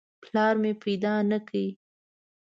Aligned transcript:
پلار 0.23 0.55
مې 0.61 0.71
پیدا 0.83 1.13
نه 1.29 1.39
کړ. 1.47 1.59